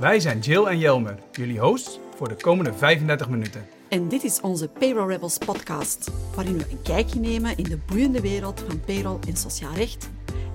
[0.00, 3.66] Wij zijn Jill en Jelmer, jullie hosts voor de komende 35 minuten.
[3.88, 8.20] En dit is onze Payroll Rebels podcast, waarin we een kijkje nemen in de boeiende
[8.20, 10.10] wereld van payroll en sociaal recht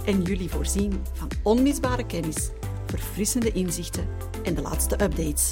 [0.05, 2.50] en jullie voorzien van onmisbare kennis,
[2.86, 4.08] verfrissende inzichten
[4.44, 5.51] en de laatste updates.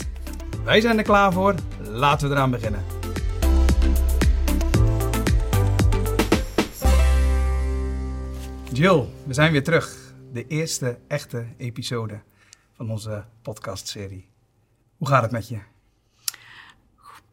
[0.63, 2.83] Wij zijn er klaar voor, laten we eraan beginnen.
[8.71, 9.97] Jill, we zijn weer terug.
[10.31, 12.21] De eerste echte episode
[12.75, 14.27] van onze podcastserie.
[14.97, 15.59] Hoe gaat het met je?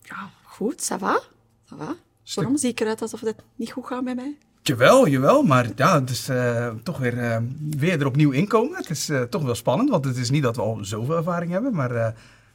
[0.03, 1.23] Ja, goed, ça va?
[1.65, 1.97] Ça va?
[2.35, 4.37] Waarom zie ik eruit alsof het niet goed gaat met mij?
[4.63, 7.43] Jawel, jawel, maar ja, het is eh, toch weer, eh,
[7.77, 8.77] weer er opnieuw inkomen.
[8.77, 11.51] Het is eh, toch wel spannend, want het is niet dat we al zoveel ervaring
[11.51, 11.95] hebben, maar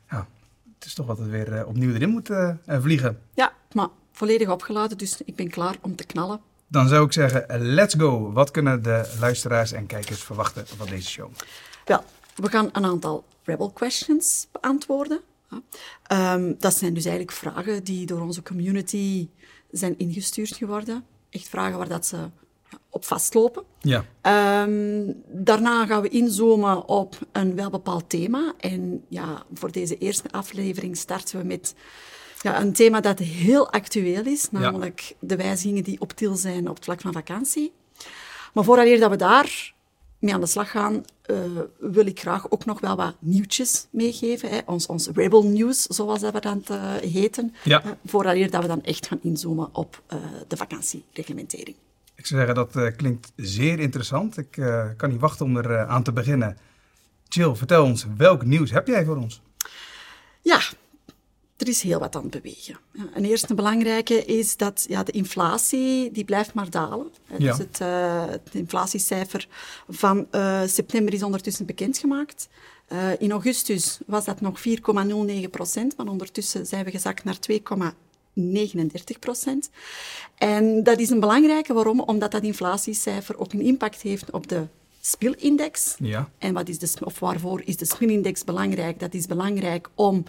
[0.09, 0.27] ja,
[0.75, 3.19] het is toch wat we weer opnieuw erin moeten vliegen.
[3.33, 6.39] Ja, maar volledig opgeladen, dus ik ben klaar om te knallen.
[6.67, 8.31] Dan zou ik zeggen, let's go.
[8.31, 11.31] Wat kunnen de luisteraars en kijkers verwachten van deze show?
[11.85, 12.03] Wel,
[12.35, 15.21] we gaan een aantal Rebel questions beantwoorden.
[16.03, 19.27] Ehm, dat zijn dus eigenlijk vragen die door onze community
[19.71, 21.05] zijn ingestuurd geworden.
[21.29, 22.29] Echt vragen waar dat ze
[22.89, 23.63] op vastlopen.
[23.79, 24.05] Ja.
[24.21, 28.53] Ehm, daarna gaan we inzoomen op een wel bepaald thema.
[28.59, 31.75] En ja, voor deze eerste aflevering starten we met
[32.41, 36.75] ja, een thema dat heel actueel is, namelijk de wijzigingen die op til zijn op
[36.75, 37.73] het vlak van vakantie.
[38.53, 39.73] Maar voordat dat we daar
[40.19, 41.37] mee aan de slag gaan, uh,
[41.79, 44.49] wil ik graag ook nog wel wat nieuwtjes meegeven.
[44.49, 44.59] Hè.
[44.65, 47.55] Ons, ons Rebel News, zoals dat we dan uh, heten.
[47.63, 47.85] Ja.
[47.85, 50.01] Uh, voordat dat we dan echt gaan inzoomen op
[50.47, 51.75] de vakantiereglementering.
[52.15, 54.37] Ik zou zeggen, dat klinkt zeer interessant.
[54.37, 54.51] Ik
[54.97, 56.57] kan niet wachten om er aan te beginnen.
[57.27, 59.41] Jill, vertel ons, welk nieuws heb jij voor ons?
[60.41, 60.59] Ja,
[61.57, 62.77] er is heel wat aan het bewegen.
[63.13, 67.11] Een eerste belangrijke is dat ja, de inflatie die blijft maar dalen.
[67.37, 67.37] Ja.
[67.37, 69.47] Dus het, uh, het, inflatiecijfer
[69.87, 72.47] van uh, september is ondertussen bekendgemaakt.
[72.89, 79.19] Uh, in augustus was dat nog 4,09 procent, maar ondertussen zijn we gezakt naar 2,39
[79.19, 79.69] procent.
[80.35, 81.99] En dat is een belangrijke, waarom?
[81.99, 84.67] Omdat dat inflatiecijfer ook een impact heeft op de
[85.05, 85.95] spielindex.
[85.99, 86.29] Ja.
[86.37, 88.99] En wat is de, of waarvoor is de spielindex belangrijk?
[88.99, 90.23] Dat is belangrijk om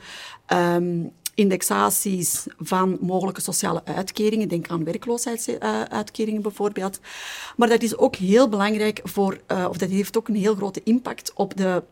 [0.52, 7.00] um, indexaties van mogelijke sociale uitkeringen, denk aan werkloosheidsuitkeringen bijvoorbeeld.
[7.56, 10.80] Maar dat is ook heel belangrijk voor, uh, of dat heeft ook een heel grote
[10.84, 11.82] impact op de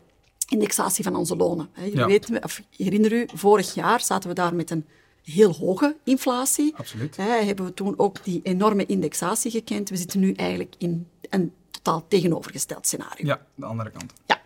[0.49, 1.69] indexatie van onze lonen.
[1.83, 2.05] Je ja.
[2.05, 4.85] weet, of herinner u, vorig jaar zaten we daar met een
[5.23, 6.73] heel hoge inflatie.
[6.75, 7.17] Absoluut.
[7.17, 9.89] Hebben we toen ook die enorme indexatie gekend.
[9.89, 11.51] We zitten nu eigenlijk in een
[11.85, 13.25] totaal tegenovergesteld scenario.
[13.25, 14.13] Ja, de andere kant.
[14.25, 14.41] Ja.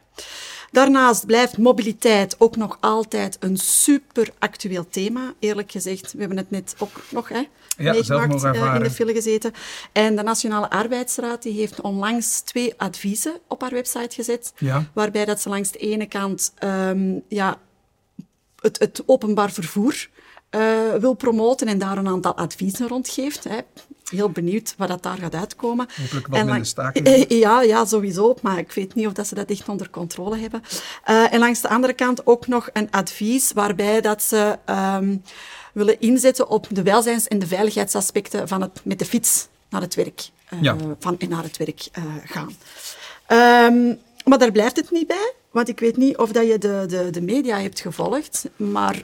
[0.71, 5.33] Daarnaast blijft mobiliteit ook nog altijd een super actueel thema.
[5.39, 7.47] Eerlijk gezegd, we hebben het net ook nog hè,
[7.77, 9.53] ja, meegemaakt uh, in de file gezeten.
[9.91, 14.53] En de Nationale Arbeidsraad die heeft onlangs twee adviezen op haar website gezet.
[14.57, 14.85] Ja.
[14.93, 17.59] Waarbij dat ze langs de ene kant um, ja,
[18.61, 20.09] het, het openbaar vervoer
[20.55, 23.43] uh, wil promoten en daar een aantal adviezen rondgeeft.
[23.43, 23.57] Hè.
[24.09, 25.87] Heel benieuwd wat dat daar gaat uitkomen.
[26.01, 27.25] Hopelijk wat minder staken.
[27.37, 28.35] Ja, ja, sowieso.
[28.41, 30.63] Maar ik weet niet of dat ze dat echt onder controle hebben.
[31.09, 35.23] Uh, en langs de andere kant ook nog een advies waarbij dat ze um,
[35.73, 39.95] willen inzetten op de welzijns- en de veiligheidsaspecten van het met de fiets naar het
[39.95, 40.75] werk, uh, ja.
[40.99, 41.87] van en naar het werk
[42.25, 42.55] gaan.
[43.27, 45.33] Um, maar daar blijft het niet bij.
[45.51, 49.03] Want ik weet niet of dat je de, de, de media hebt gevolgd, maar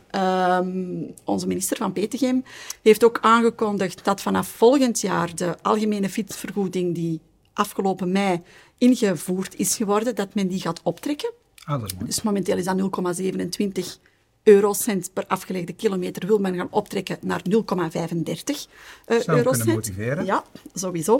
[0.61, 2.43] um, onze minister van Petegem
[2.81, 7.19] heeft ook aangekondigd dat vanaf volgend jaar de algemene fietsvergoeding die
[7.53, 8.41] afgelopen mei
[8.77, 11.31] ingevoerd is geworden, dat men die gaat optrekken.
[11.63, 12.05] Ah, dat is mooi.
[12.05, 12.77] Dus momenteel is dat
[13.21, 14.01] 0,27
[14.45, 17.61] eurocent per afgelegde kilometer wil men gaan optrekken naar 0,35 uh,
[19.21, 19.55] Zou eurocent.
[19.55, 20.25] kunnen motiveren.
[20.25, 21.19] Ja, sowieso.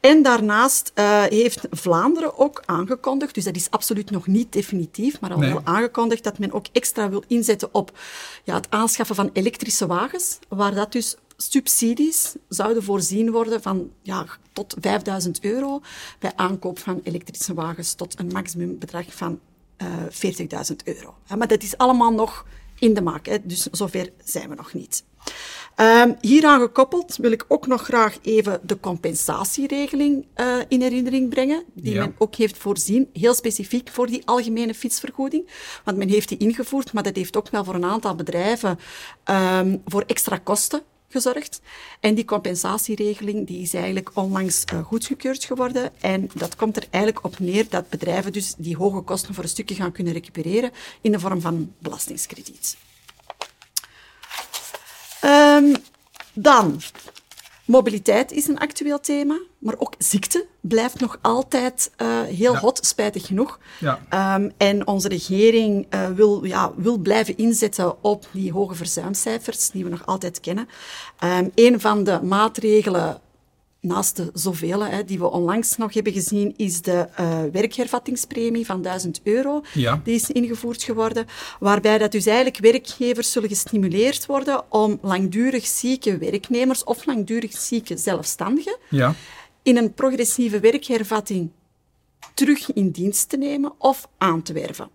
[0.00, 5.32] En daarnaast uh, heeft Vlaanderen ook aangekondigd, dus dat is absoluut nog niet definitief, maar
[5.32, 5.52] al Nee.
[5.52, 7.98] wel aangekondigd dat men ook extra wil inzetten op
[8.44, 14.26] ja, het aanschaffen van elektrische wagens, waar dat dus subsidies zouden voorzien worden van ja,
[14.52, 15.80] tot 5000 euro
[16.18, 19.40] bij aankoop van elektrische wagens tot een maximumbedrag van
[19.82, 19.88] uh,
[20.70, 21.14] 40.000 euro.
[21.26, 22.46] Ja, maar dat is allemaal nog
[22.82, 25.04] in de maak, hè, dus zover zijn we nog niet.
[25.76, 31.64] Um, hieraan gekoppeld wil ik ook nog graag even de compensatieregeling uh, in herinnering brengen,
[31.74, 32.00] die Ja.
[32.00, 35.48] men ook heeft voorzien, heel specifiek voor die algemene fietsvergoeding.
[35.84, 38.78] Want men heeft die ingevoerd, maar dat heeft ook wel voor een aantal bedrijven
[39.30, 40.82] um, voor extra kosten
[42.00, 45.92] En die compensatieregeling die is eigenlijk onlangs uh, goedgekeurd geworden.
[46.00, 49.50] En dat komt er eigenlijk op neer dat bedrijven dus die hoge kosten voor een
[49.50, 50.70] stukje gaan kunnen recupereren
[51.00, 52.76] in de vorm van belastingskrediet.
[55.24, 55.76] Um,
[56.32, 56.80] dan
[57.64, 63.26] Mobiliteit is een actueel thema, maar ook ziekte blijft nog altijd uh, heel hot, spijtig
[63.26, 63.58] genoeg.
[63.80, 64.34] Ja.
[64.36, 69.84] Um, en onze regering uh, wil, ja, wil blijven inzetten op die hoge verzuimcijfers die
[69.84, 70.68] we nog altijd kennen.
[71.24, 73.20] Um, een van de maatregelen
[73.82, 78.82] naast de zoveel hè, die we onlangs nog hebben gezien, is de uh, werkhervattingspremie van
[78.82, 79.62] 1000 euro.
[79.74, 80.00] Ja.
[80.04, 81.26] Die is ingevoerd geworden.
[81.60, 87.96] Waarbij dat dus eigenlijk werkgevers zullen gestimuleerd worden om langdurig zieke werknemers of langdurig zieke
[87.96, 89.14] zelfstandigen ja.
[89.62, 91.50] in een progressieve werkhervatting
[92.34, 94.88] terug in dienst te nemen of aan te werven.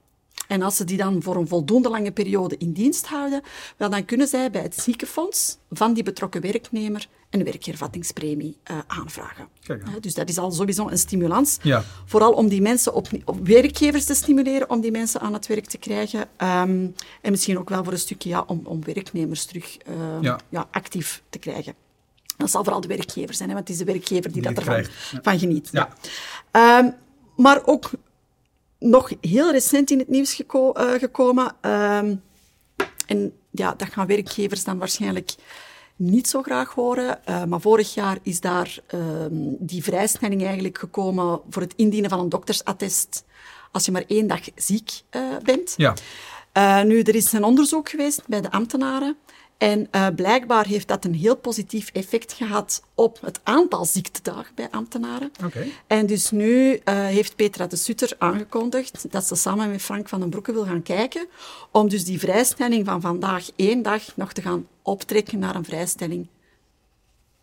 [0.47, 3.41] En als ze die dan voor een voldoende lange periode in dienst houden,
[3.77, 7.07] wel, dan kunnen zij bij het ziekenfonds van die betrokken werknemer
[7.39, 9.47] een werkhervattingspremie uh, aanvragen.
[9.63, 11.57] Kijk, uh, dus dat is al sowieso een stimulans.
[11.61, 11.83] Ja.
[12.05, 15.65] Vooral om die mensen op, op, werkgevers te stimuleren om die mensen aan het werk
[15.65, 16.19] te krijgen.
[16.19, 20.39] Um, en misschien ook wel voor een stukje ja, om, om werknemers terug uh, ja.
[20.49, 20.67] ja.
[20.71, 21.73] actief te krijgen.
[22.37, 24.63] Dat zal vooral de werkgever zijn, hè, want het is de werkgever die, die dat
[24.63, 24.85] ervan
[25.21, 25.69] van geniet.
[25.71, 25.89] Ja.
[26.79, 26.93] Um,
[27.35, 27.89] maar ook
[28.79, 31.55] nog heel recent in het nieuws geko uh, gekomen.
[31.61, 32.21] Um,
[33.05, 35.35] en ja, dat gaan werkgevers dan waarschijnlijk
[35.97, 37.19] niet zo graag horen.
[37.29, 39.01] Uh, maar vorig jaar is daar uh,
[39.59, 43.25] die vrijstelling eigenlijk gekomen voor het indienen van een doktersattest
[43.71, 45.73] als je maar één dag ziek uh, bent.
[45.77, 46.83] Ja.
[46.83, 49.17] nu, er is een onderzoek geweest bij de ambtenaren
[49.57, 55.31] en blijkbaar heeft dat een heel positief effect gehad op het aantal ziektedagen bij ambtenaren.
[55.45, 55.71] Okay.
[55.87, 60.29] En dus nu heeft Petra de Sutter aangekondigd dat ze samen met Frank van den
[60.29, 61.27] Broeke wil gaan kijken
[61.71, 66.27] om dus die vrijstelling van vandaag één dag nog te gaan optrekken naar een vrijstelling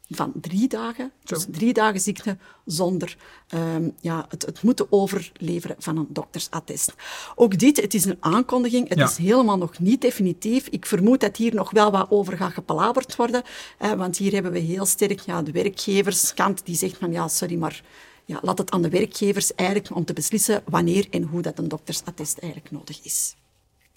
[0.09, 1.13] van drie dagen.
[1.25, 3.17] Dus drie dagen ziekte zonder
[3.55, 6.95] um, ja, het, het, moeten overleveren van een doktersattest.
[7.35, 8.89] Ook dit, het is een aankondiging.
[8.89, 10.69] Het is helemaal nog niet definitief.
[10.69, 13.43] Ik vermoed dat hier nog wel wat over gaat gepalaberd worden.
[13.79, 17.83] want hier hebben we heel sterk ja, de werkgeverskant die zegt van ja, sorry, maar
[18.25, 21.69] ja, laat het aan de werkgevers eigenlijk om te beslissen wanneer en hoe dat een
[21.69, 23.37] doktersattest eigenlijk nodig is.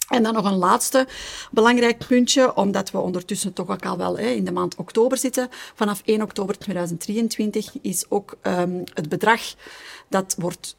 [0.08, 1.06] En dan nog een laatste
[1.50, 5.48] belangrijk puntje, omdat we ondertussen toch ook al wel hè, in de maand oktober zitten.
[5.74, 9.40] Vanaf 1 oktober 2023 is ook um, het bedrag
[10.08, 10.76] dat wordt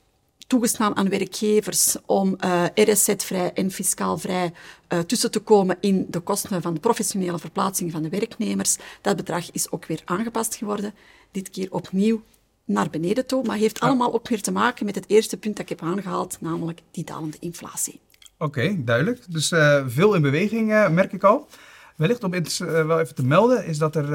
[0.47, 4.53] toegestaan aan werkgevers om uh, eh, RSZ-vrij en fiscaal-vrij
[4.89, 8.77] uh, tussen te komen in de kosten van de professionele verplaatsing van de werknemers.
[9.01, 10.93] Dat bedrag is ook weer aangepast geworden.
[11.31, 12.21] Dit keer opnieuw
[12.65, 15.69] naar beneden toe, maar heeft allemaal ook weer te maken met het eerste punt dat
[15.69, 17.99] ik heb aangehaald, namelijk die dalende inflatie.
[18.41, 19.19] Oké, duidelijk.
[19.30, 21.47] Dus uh, veel in beweging, uh, merk ik al.
[21.95, 24.09] Wellicht om iets uh, wel even te melden, is dat, er,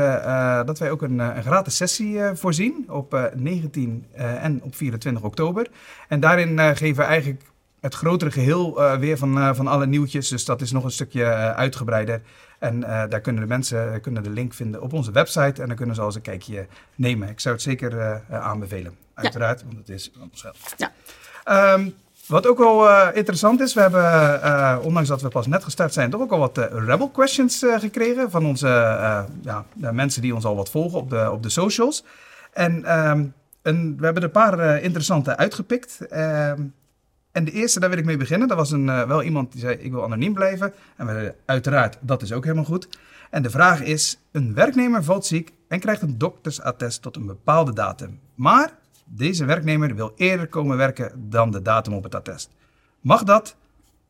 [0.66, 5.66] dat wij ook een, een gratis sessie voorzien op 19 en op 24 oktober.
[6.08, 7.42] En daarin geven we eigenlijk
[7.80, 10.28] het grotere geheel weer van, van alle nieuwtjes.
[10.28, 11.24] Dus dat is nog een stukje
[11.54, 12.22] uitgebreider.
[12.58, 15.62] En daar kunnen de mensen kunnen de link vinden op onze website.
[15.62, 17.28] En dan kunnen ze al eens een kijkje nemen.
[17.28, 20.74] Ik zou het zeker aanbevelen, uiteraard, want het is van onszelf.
[20.76, 20.92] Ja.
[21.74, 21.94] Um,
[22.26, 25.92] wat ook wel uh, interessant is, we hebben, uh, ondanks dat we pas net gestart
[25.92, 28.68] zijn, toch ook al wat uh, Rebel questions gekregen van onze
[29.42, 32.04] ja, de mensen die ons al wat volgen op de, op de socials.
[32.52, 36.06] En, um, en we hebben er een paar interessante uitgepikt.
[36.08, 36.62] Ehm,
[37.32, 38.48] en de eerste, daar wil ik mee beginnen.
[38.48, 40.72] Dat was een, wel iemand die zei, ik wil anoniem blijven.
[40.96, 42.88] En we, uiteraard, dat is ook helemaal goed.
[43.30, 47.72] En de vraag is, een werknemer valt ziek en krijgt een doktersattest tot een bepaalde
[47.72, 48.20] datum.
[48.34, 48.70] Maar
[49.04, 52.50] deze werknemer wil eerder komen werken dan de datum op het attest.
[53.00, 53.56] Mag dat?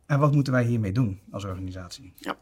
[0.06, 2.12] En wat moeten wij hiermee doen als organisatie?
[2.16, 2.36] Ja,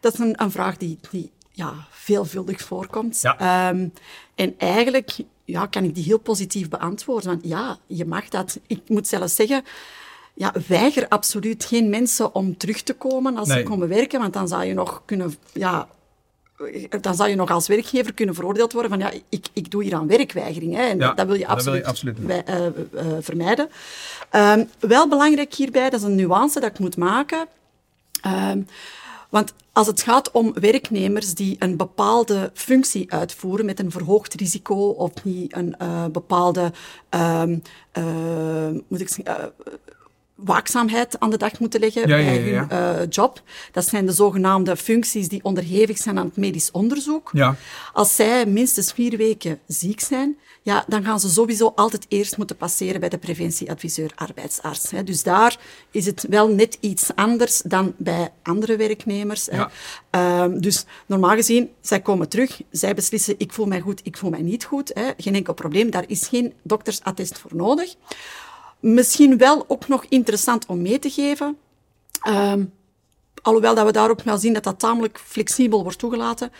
[0.00, 3.20] dat is een, een vraag die, die ja, veelvuldig voorkomt.
[3.20, 3.68] Ja.
[3.70, 3.92] Um,
[4.34, 7.28] en eigenlijk ja, kan ik die heel positief beantwoorden.
[7.28, 8.60] Want ja, je mag dat.
[8.66, 9.64] Ik moet zelfs zeggen,
[10.34, 14.20] ja, weiger absoluut geen mensen om terug te komen als ze komen werken.
[14.20, 15.88] Want dan zou je nog kunnen ja,
[17.00, 19.94] dan zou je nog als werkgever kunnen veroordeeld worden van ja, ik, ik doe hier
[19.94, 20.74] aan werkweigering.
[20.74, 22.56] Hè, en dat wil je absoluut, absoluut bij, uh,
[22.92, 23.68] uh, vermijden.
[24.32, 27.46] Um, wel belangrijk hierbij, dat is een nuance dat ik moet maken.
[28.26, 28.66] Um,
[29.28, 34.88] want als het gaat om werknemers die een bepaalde functie uitvoeren met een verhoogd risico
[34.88, 36.72] of die een uh, bepaalde,
[37.10, 37.62] um,
[38.88, 39.52] moet ik zeggen,
[40.44, 43.42] waakzaamheid aan de dag moeten leggen bij hun uh, job.
[43.72, 47.30] Dat zijn de zogenaamde functies die onderhevig zijn aan het medisch onderzoek.
[47.92, 52.56] Als zij minstens vier weken ziek zijn, ja, dan gaan ze sowieso altijd eerst moeten
[52.56, 54.90] passeren bij de preventieadviseur arbeidsarts.
[54.90, 55.04] Hè.
[55.04, 55.58] Dus daar
[55.90, 59.48] is het wel net iets anders dan bij andere werknemers.
[59.50, 59.64] Hè.
[60.42, 64.30] Um, dus normaal gezien, zij komen terug, zij beslissen ik voel mij goed, ik voel
[64.30, 64.90] mij niet goed.
[64.94, 65.10] Hè.
[65.16, 67.94] Geen enkel probleem, daar is geen doktersattest voor nodig.
[68.84, 71.56] Misschien wel ook nog interessant om mee te geven.
[72.28, 72.72] Um,
[73.42, 76.52] alhoewel dat we daar ook wel zien dat dat tamelijk flexibel wordt toegelaten.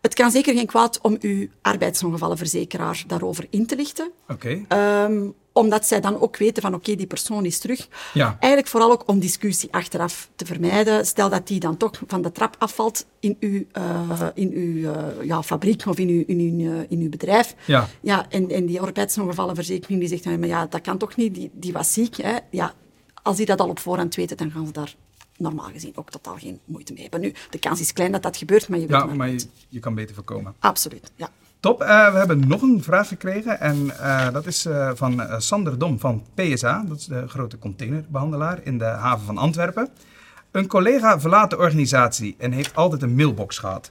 [0.00, 4.10] het kan zeker geen kwaad om uw arbeidsongevallenverzekeraar daarover in te lichten.
[4.28, 4.64] Oké.
[4.68, 7.88] Ehm, omdat zij dan ook weten van oké, die persoon is terug.
[8.14, 8.36] Ja.
[8.40, 11.06] Eigenlijk vooral ook om discussie achteraf te vermijden.
[11.06, 14.96] Stel dat die dan toch van de trap afvalt in uw, uh, in uw uh,
[15.22, 17.54] ja, fabriek of in uw, in uw, uh, in uw bedrijf.
[17.64, 17.88] Ja.
[18.00, 21.72] Ja, en, en die arbeidsongevallenverzekering die zegt, maar ja, dat kan toch niet, die, die
[21.72, 22.16] was ziek.
[22.16, 22.36] Hè?
[22.50, 22.74] Ja,
[23.22, 24.94] als die dat al op voorhand weten, dan gaan ze daar
[25.36, 27.20] normaal gezien ook totaal geen moeite mee hebben.
[27.20, 29.32] Nu, de kans is klein dat dat gebeurt, maar je weet Ja, maar maar je,
[29.32, 29.48] nooit.
[29.68, 30.54] je kan beter voorkomen.
[30.58, 31.30] Absoluut, ja.
[31.62, 31.82] Top.
[31.82, 35.98] Eh, we hebben nog een vraag gekregen en eh, dat is eh, van Sander Dom
[35.98, 36.84] van PSA.
[36.88, 39.88] Dat is de grote containerbehandelaar in de haven van Antwerpen.
[40.50, 43.90] Een collega verlaat de organisatie en heeft altijd een mailbox gehad.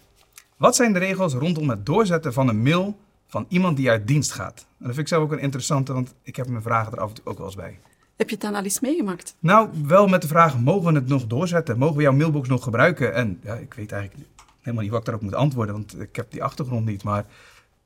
[0.58, 2.98] Wat zijn de regels rondom het doorzetten van een mail
[3.28, 4.58] van iemand die uit dienst gaat?
[4.58, 7.10] En dat vind ik zelf ook een interessante, want ik heb mijn vragen er af
[7.10, 7.80] en toe ook wel eens bij.
[8.16, 9.36] Heb je het dan al eens meegemaakt?
[9.40, 11.78] Nou, wel met de vraag, mogen we het nog doorzetten?
[11.78, 13.14] Mogen we jouw mailbox nog gebruiken?
[13.14, 16.32] En ja, ik weet eigenlijk helemaal niet wat ik daarop moet antwoorden, want ik heb
[16.32, 17.04] die achtergrond niet.
[17.04, 17.26] Maar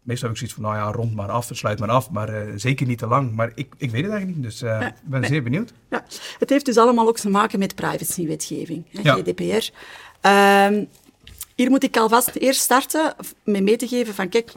[0.05, 2.09] meestal heb ik zoiets van, nou ja, rond maar af, sluit maar af.
[2.09, 3.35] Maar eh, zeker niet te lang.
[3.35, 5.29] Maar ik, ik weet het eigenlijk niet, dus eh, Ja, ik ben nee.
[5.29, 5.73] zeer benieuwd.
[5.89, 6.05] Ja,
[6.39, 9.15] het heeft dus allemaal ook te maken met privacywetgeving, hè, Ja.
[9.15, 9.69] GDPR.
[10.21, 10.83] Ehm,
[11.55, 14.53] hier moet ik alvast eerst starten met mee te geven van, kijk,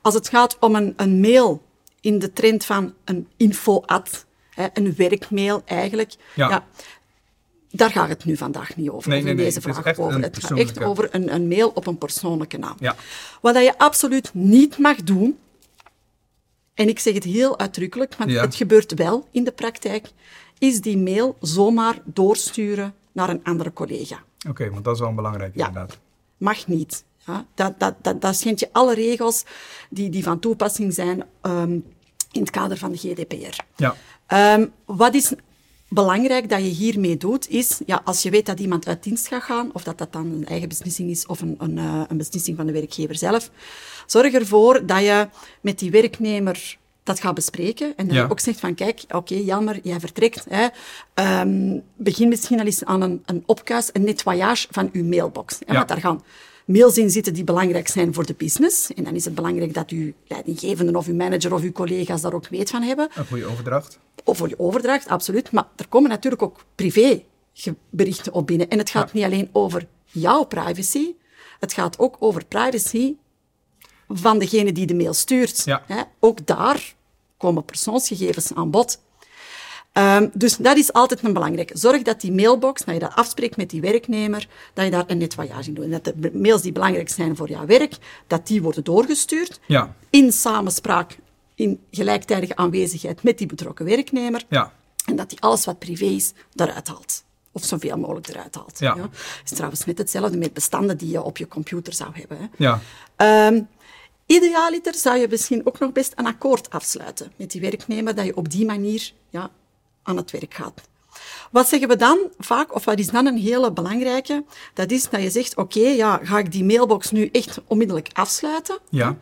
[0.00, 1.62] als het gaat om een, een mail
[2.00, 4.26] in de trend van een info-ad,
[4.72, 6.64] een werkmail eigenlijk, Ja.
[7.72, 9.98] Daar gaat het nu vandaag niet over, Nee, over nee, nee, deze het vraag echt
[9.98, 10.22] over.
[10.22, 12.76] Het gaat echt over een, een mail op een persoonlijke naam.
[12.78, 12.96] Ja.
[13.40, 15.38] Wat dat je absoluut niet mag doen,
[16.74, 18.40] en ik zeg het heel uitdrukkelijk, want Ja.
[18.40, 20.10] het gebeurt wel in de praktijk,
[20.58, 24.22] is die mail zomaar doorsturen naar een andere collega.
[24.48, 25.66] Oké, want dat is wel een belangrijke Ja.
[25.66, 25.98] inderdaad.
[26.36, 27.04] Mag niet.
[27.26, 29.44] Ja, dat, dat, dat, dat schendt je alle regels
[29.90, 31.72] die, die van toepassing zijn ehm,
[32.32, 33.60] in het kader van de GDPR.
[33.76, 33.94] Ja,
[34.26, 35.32] Ehm, wat is
[35.94, 39.42] belangrijk dat je hiermee doet, is ja, als je weet dat iemand uit dienst gaat
[39.42, 42.56] gaan, of dat dat dan een eigen beslissing is of een, een, eh, een beslissing
[42.56, 43.50] van de werkgever zelf,
[44.06, 45.28] zorg ervoor dat je
[45.60, 47.92] met die werknemer dat gaat bespreken.
[47.96, 48.22] En dat Ja.
[48.22, 50.46] je ook zegt van, kijk, oké, jammer, jij vertrekt.
[50.48, 50.66] Hè.
[51.14, 55.58] Ehm, begin misschien al eens aan een, een opkuis, een nettoyage van uw mailbox.
[55.58, 55.74] Hè, Ja.
[55.74, 56.22] Want daar gaan
[56.66, 58.92] mails in zitten die belangrijk zijn voor de business.
[58.92, 62.32] En dan is het belangrijk dat uw leidinggevende of uw manager of uw collega's daar
[62.34, 63.98] ook weet van hebben een goede overdracht.
[64.24, 65.50] of voor je overdracht, absoluut.
[65.52, 68.68] Maar er komen natuurlijk ook privé ge- berichten op binnen.
[68.68, 69.16] En het gaat Ja.
[69.16, 71.06] niet alleen over jouw privacy,
[71.60, 73.14] het gaat ook over privacy
[74.08, 75.62] van degene die de mail stuurt.
[75.64, 75.84] Ja.
[76.20, 76.94] Ook daar
[77.36, 79.00] komen persoonsgegevens aan bod.
[79.92, 81.78] Ehm, dus dat is altijd een belangrijke.
[81.78, 85.18] Zorg dat die mailbox, dat je dat afspreekt met die werknemer, dat je daar een
[85.18, 85.84] nettoyage in doet.
[85.84, 87.96] En dat de mails die belangrijk zijn voor jouw werk,
[88.26, 91.18] dat die worden doorgestuurd Ja, in samenspraak,
[91.54, 94.44] in gelijktijdige aanwezigheid met die betrokken werknemer.
[94.48, 94.72] ja,
[95.06, 97.24] En dat hij alles wat privé is, eruit haalt.
[97.52, 98.78] Of zoveel mogelijk eruit haalt.
[98.78, 98.96] Ja.
[98.96, 99.10] Het
[99.44, 102.38] is trouwens net hetzelfde met bestanden die je op je computer zou hebben.
[102.38, 102.46] Hè.
[102.56, 102.80] ja.
[103.16, 103.62] Ehm,
[104.26, 108.36] idealiter zou je misschien ook nog best een akkoord afsluiten met die werknemer, dat je
[108.36, 109.50] op die manier ja,
[110.02, 110.80] aan het werk gaat.
[111.50, 114.44] Wat zeggen we dan vaak, of wat is dan een hele belangrijke?
[114.74, 118.78] Dat is dat je zegt, oké, ja, ga ik die mailbox nu echt onmiddellijk afsluiten?
[118.90, 119.16] Ja,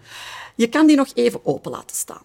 [0.55, 2.23] Je kan die nog even open laten staan.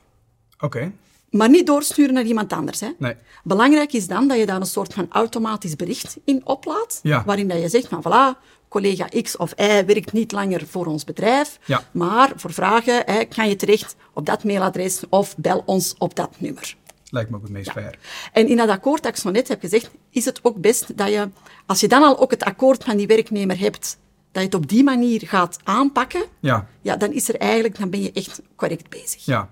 [0.59, 0.91] oké.
[1.29, 2.79] Maar niet doorsturen naar iemand anders.
[2.79, 2.89] Hè?
[2.97, 3.15] Nee.
[3.43, 7.23] Belangrijk is dan dat je daar een soort van automatisch bericht in oplaat, Ja.
[7.25, 11.03] waarin dat je zegt van voilà, collega X of Y werkt niet langer voor ons
[11.03, 11.83] bedrijf, Ja.
[11.91, 16.29] maar voor vragen hè, kan je terecht op dat mailadres of bel ons op dat
[16.37, 16.75] nummer.
[17.15, 17.99] Lijkt me ook het meest fair.
[18.31, 21.07] En in dat akkoord dat ik zo net heb gezegd, is het ook best dat
[21.07, 21.29] je,
[21.65, 23.97] als je dan al ook het akkoord van die werknemer hebt,
[24.31, 27.89] dat je het op die manier gaat aanpakken, Ja, ja, dan is er eigenlijk, dan
[27.89, 29.25] ben je echt correct bezig.
[29.25, 29.49] Ja.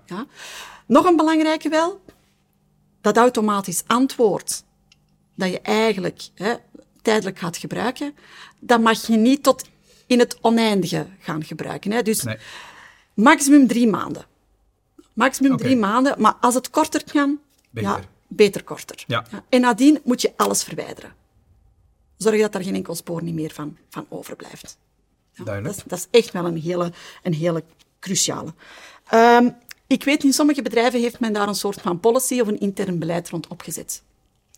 [0.86, 2.00] Nog een belangrijke wel,
[3.00, 4.64] dat automatisch antwoord
[5.34, 6.54] dat je eigenlijk hè,
[7.02, 8.14] tijdelijk gaat gebruiken,
[8.58, 9.68] dat mag je niet tot
[10.06, 11.90] in het oneindige gaan gebruiken.
[11.90, 12.02] Hè.
[12.02, 12.36] Dus nee.
[13.14, 14.24] maximum drie maanden.
[15.12, 17.38] Maximum drie maanden, maar als het korter kan,
[17.74, 17.90] Beter.
[17.90, 19.04] Ja, beter korter.
[19.06, 19.24] Ja.
[19.48, 21.12] En nadien moet je alles verwijderen.
[22.16, 24.78] Zorg dat er geen enkel spoor niet meer van, van overblijft.
[25.32, 25.74] Ja, Duidelijk.
[25.74, 27.64] Dat is, dat is echt wel een hele, een hele
[28.00, 28.54] cruciale.
[29.08, 29.48] Ehm,
[29.86, 32.98] ik weet, in sommige bedrijven heeft men daar een soort van policy of een intern
[32.98, 34.02] beleid rond opgezet.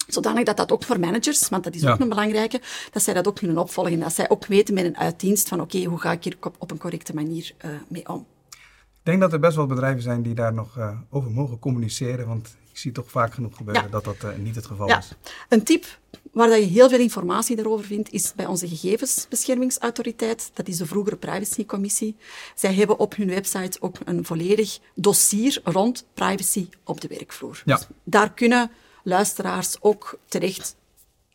[0.09, 1.93] Zodanig dat dat ook voor managers, want dat is Ja.
[1.93, 2.61] ook een belangrijke,
[2.93, 4.01] dat zij dat ook kunnen opvolgen.
[4.01, 6.71] Dat zij ook weten met een uitdienst van oké, hoe ga ik hier op, op
[6.71, 8.27] een correcte manier eh, mee om.
[8.51, 12.27] Ik denk dat er best wel bedrijven zijn die daar nog eh, over mogen communiceren,
[12.27, 13.89] want ik zie toch vaak genoeg gebeuren Ja.
[13.89, 15.09] dat dat eh, niet het geval Ja, is.
[15.49, 15.99] een tip
[16.33, 20.51] waar dat je heel veel informatie daarover vindt, is bij onze gegevensbeschermingsautoriteit.
[20.55, 22.17] Dat is de vroegere privacycommissie.
[22.55, 27.63] Zij hebben op hun website ook een volledig dossier rond privacy op de werkvloer.
[27.65, 27.77] Ja.
[27.77, 28.71] Dus daar kunnen
[29.05, 30.77] luisteraars ook terecht,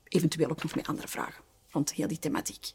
[0.07, 2.65] eventueel ook nog met andere vragen rond heel die thematiek.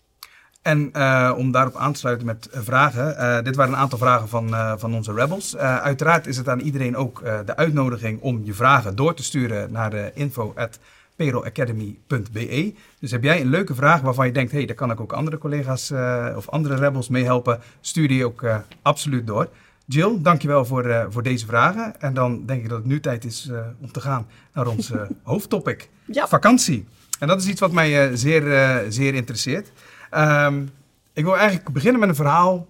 [0.66, 3.16] En uh, om daarop aan te sluiten met vragen.
[3.18, 5.56] Uh, dit waren een aantal vragen van, uh, van onze Rebels.
[5.56, 9.90] uiteraard is het aan iedereen ook de uitnodiging om je vragen door te sturen naar
[9.90, 12.74] de info.perelacademy.be.
[12.98, 15.12] Dus heb jij een leuke vraag waarvan je denkt, hé, hey, daar kan ik ook
[15.12, 15.92] andere collega's
[16.36, 18.46] of andere Rebels mee helpen, stuur die ook
[18.82, 19.48] absoluut door.
[19.84, 22.00] Jill, dankjewel voor, voor deze vragen.
[22.00, 24.92] En dan denk ik dat het nu tijd is om te gaan naar ons
[25.22, 26.28] hoofdtopic, ja.
[26.28, 26.86] vakantie.
[27.18, 28.42] En dat is iets wat mij zeer,
[28.88, 29.72] zeer interesseert.
[30.16, 30.70] Um,
[31.12, 32.66] ik wil eigenlijk beginnen met een verhaal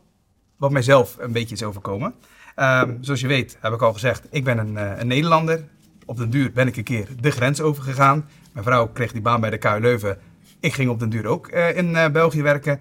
[0.56, 2.14] wat mijzelf een beetje is overkomen.
[2.56, 5.64] Um, zoals je weet, heb ik al gezegd, ik ben een, uh, een, Nederlander.
[6.04, 8.28] Op den duur ben ik een keer de grens overgegaan.
[8.52, 10.18] Mijn vrouw kreeg die baan bij de KU Leuven.
[10.60, 12.80] Ik ging op den duur ook uh, in uh, België werken.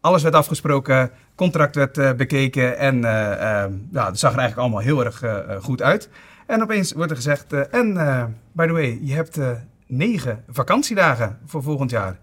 [0.00, 3.00] Alles werd afgesproken, contract werd bekeken en
[3.90, 5.22] ja, het zag er eigenlijk allemaal heel erg
[5.62, 6.08] goed uit.
[6.46, 7.94] En opeens wordt er gezegd, en
[8.52, 9.38] by the way, je hebt
[9.86, 12.18] negen vakantiedagen voor volgend jaar.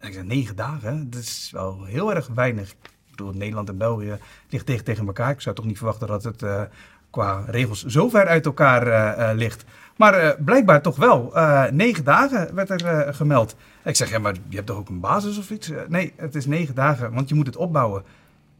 [0.00, 1.10] Ik zei, negen dagen?
[1.10, 2.70] Dat is wel heel erg weinig.
[2.70, 5.30] Ik bedoel, Nederland en België ligt dicht tegen elkaar.
[5.30, 6.62] Ik zou toch niet verwachten dat het uh,
[7.10, 9.64] qua regels zo ver uit elkaar uh, ligt.
[9.96, 11.32] Maar blijkbaar toch wel.
[11.70, 13.56] negen dagen werd er gemeld.
[13.84, 15.70] Ik zeg, ja, maar je hebt toch ook een basis of iets?
[15.88, 18.04] nee, het is negen dagen, want je moet het opbouwen.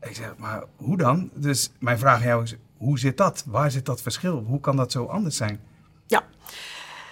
[0.00, 1.30] Ik zeg, maar hoe dan?
[1.35, 3.44] Dus mijn vraag aan jou is, hoe zit dat?
[3.47, 4.44] Waar zit dat verschil?
[4.47, 5.61] Hoe kan dat zo anders zijn?
[6.06, 6.25] Ja,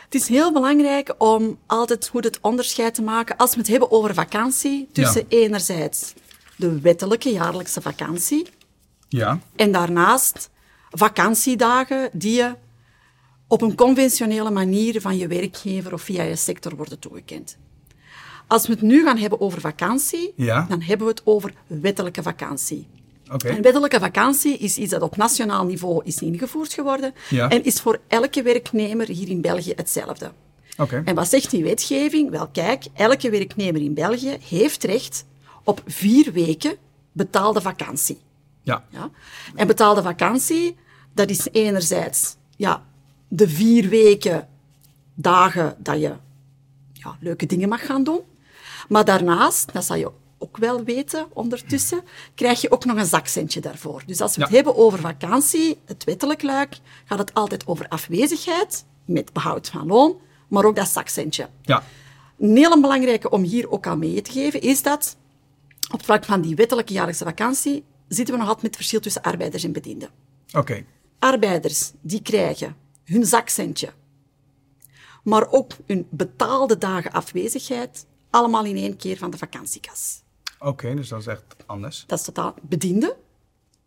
[0.08, 3.90] het is heel belangrijk om altijd goed het onderscheid te maken als we het hebben
[3.90, 6.14] over vakantie tussen enerzijds
[6.56, 8.46] de wettelijke jaarlijkse vakantie
[9.08, 9.40] ja.
[9.56, 10.50] en daarnaast
[10.90, 12.54] vakantiedagen die je
[13.46, 17.56] op een conventionele manier van je werkgever of via je sector worden toegekend.
[18.46, 20.66] Als we het nu gaan hebben over vakantie, ja.
[20.68, 22.86] dan hebben we het over wettelijke vakantie.
[23.32, 23.56] Okay.
[23.56, 28.00] Een wettelijke vakantie is iets dat op nationaal niveau is ingevoerd geworden en is voor
[28.08, 30.32] elke werknemer hier in België hetzelfde.
[30.76, 31.02] Okay.
[31.04, 32.30] En wat zegt die wetgeving?
[32.30, 35.24] Wel, kijk, elke werknemer in België heeft recht
[35.64, 36.76] op vier weken
[37.12, 38.18] betaalde vakantie.
[38.62, 38.84] Ja.
[38.88, 39.10] ja?
[39.54, 40.76] En betaalde vakantie,
[41.14, 42.82] dat is enerzijds ja,
[43.28, 44.48] de vier weken
[45.14, 46.12] dagen dat je
[46.92, 48.20] ja, leuke dingen mag gaan doen.
[48.88, 52.02] Maar daarnaast, dat zal je ook wel weten ondertussen,
[52.34, 54.02] krijg je ook nog een zakcentje daarvoor.
[54.06, 58.84] Dus als we het hebben over vakantie, het wettelijk luik, gaat het altijd over afwezigheid
[59.04, 60.16] met behoud van loon,
[60.48, 61.48] maar ook dat zakcentje.
[61.62, 61.82] Ja.
[62.38, 65.16] Een hele belangrijke om hier ook aan mee te geven, is dat
[65.92, 69.00] op het vlak van die wettelijke jaarlijkse vakantie zitten we nog altijd met het verschil
[69.00, 70.10] tussen arbeiders en bedienden.
[70.52, 70.84] Oké.
[71.18, 73.92] Arbeiders die krijgen hun zakcentje,
[75.22, 80.22] maar ook hun betaalde dagen afwezigheid, allemaal in één keer van de vakantiekas.
[80.58, 82.04] Oké, dus dat is echt anders.
[82.06, 83.14] Dat is totaal bedienden.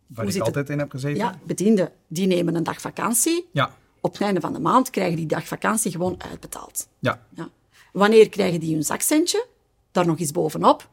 [0.06, 1.16] Waar ik altijd in heb gezeten?
[1.16, 3.48] Ja, bedienden die nemen een dag vakantie.
[3.52, 3.74] Ja.
[4.00, 6.88] Op het einde van de maand krijgen die dag vakantie gewoon uitbetaald.
[6.98, 7.22] Ja.
[7.34, 7.48] ja.
[7.92, 9.46] Wanneer krijgen die hun zakcentje?
[9.90, 10.88] Daar nog eens bovenop.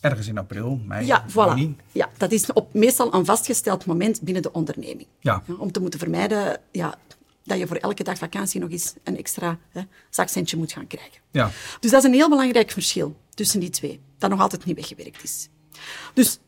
[0.00, 1.82] Ergens in april, mei, ja, voilà.
[1.92, 5.06] Ja, dat is op meestal een vastgesteld moment binnen de onderneming.
[5.20, 5.42] Ja.
[5.46, 6.98] ja om te moeten vermijden ja,
[7.44, 11.20] dat je voor elke dag vakantie nog eens een extra hè, zakcentje moet gaan krijgen.
[11.30, 11.50] Ja.
[11.80, 15.22] Dus dat is een heel belangrijk verschil tussen die twee, dat nog altijd niet weggewerkt
[15.22, 15.48] is.
[16.14, 16.38] Dus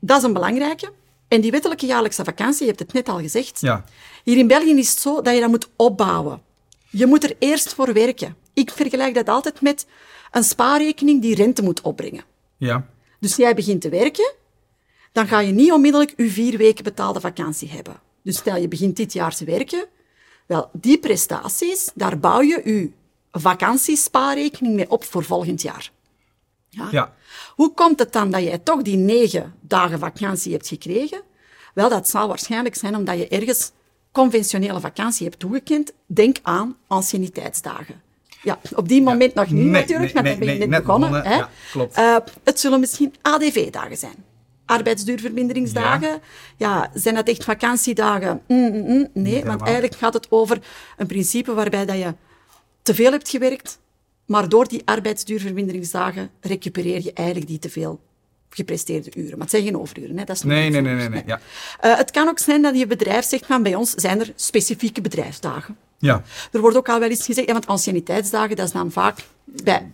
[0.00, 0.92] dat is een belangrijke.
[1.28, 3.60] En die wettelijke jaarlijkse vakantie, je hebt het net al gezegd.
[3.60, 3.84] Ja.
[4.24, 6.42] Hier in België is het zo dat je dat moet opbouwen.
[6.90, 8.36] Je moet er eerst voor werken.
[8.54, 9.86] Ik vergelijk dat altijd met
[10.30, 12.24] een spaarrekening die rente moet opbrengen.
[12.56, 12.86] Ja.
[13.20, 14.32] Dus jij begint te werken,
[15.12, 18.00] dan ga je niet onmiddellijk je vier weken betaalde vakantie hebben.
[18.22, 19.86] Dus stel je begint dit jaar te werken,
[20.46, 22.90] wel, die prestaties, daar bouw je je
[23.32, 25.90] vakantiespaarrekening mee op voor volgend jaar.
[26.70, 26.88] Ja?
[26.90, 27.14] ja.
[27.54, 31.22] Hoe komt het dan dat jij toch die negen dagen vakantie hebt gekregen?
[31.74, 33.72] Wel, dat zal waarschijnlijk zijn omdat je ergens
[34.12, 35.92] conventionele vakantie hebt toegekend.
[36.06, 38.02] Denk aan anciëniteitsdagen.
[38.42, 41.10] Ja, op die moment nog niet natuurlijk, nee, nee, ben je net, begonnen.
[41.10, 41.32] begonnen.
[41.32, 41.38] hè?
[41.38, 41.98] Ja, klopt.
[41.98, 44.24] Uh, het zullen misschien ADV-dagen zijn.
[44.66, 46.08] Arbeidsduurverminderingsdagen.
[46.08, 46.20] Ja.
[46.56, 46.90] ja.
[46.94, 48.42] zijn dat echt vakantiedagen?
[48.48, 49.08] Mm, mm, mm.
[49.12, 50.58] nee, want eigenlijk gaat het over
[50.96, 52.14] een principe waarbij dat je
[52.82, 53.79] te veel hebt gewerkt,
[54.30, 58.00] maar door die arbeidsduurverminderingsdagen recupereer je eigenlijk die te veel
[58.48, 59.30] gepresteerde uren.
[59.30, 60.24] Maar het zijn geen overuren, hè?
[60.24, 61.40] dat is nee, nee, nee, nee, nee, ja.
[61.84, 65.00] Uh, het kan ook zijn dat je bedrijf zegt van bij ons zijn er specifieke
[65.00, 65.76] bedrijfsdagen.
[65.98, 66.22] Ja.
[66.52, 69.90] Er wordt ook al wel eens gezegd, ja, want anciëniteitsdagen, dat is dan vaak bij